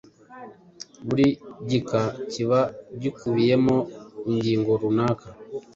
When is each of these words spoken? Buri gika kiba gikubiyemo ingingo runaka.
Buri 1.05 1.27
gika 1.69 2.01
kiba 2.31 2.59
gikubiyemo 3.01 3.77
ingingo 4.31 4.71
runaka. 4.81 5.27